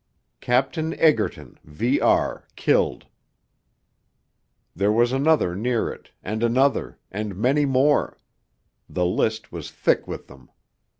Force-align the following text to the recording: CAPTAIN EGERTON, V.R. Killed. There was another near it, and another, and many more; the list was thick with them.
CAPTAIN 0.39 0.95
EGERTON, 0.99 1.59
V.R. 1.63 2.47
Killed. 2.55 3.05
There 4.75 4.91
was 4.91 5.11
another 5.11 5.55
near 5.55 5.93
it, 5.93 6.09
and 6.23 6.41
another, 6.41 6.97
and 7.11 7.35
many 7.35 7.67
more; 7.67 8.17
the 8.89 9.05
list 9.05 9.51
was 9.51 9.69
thick 9.69 10.07
with 10.07 10.25
them. 10.25 10.49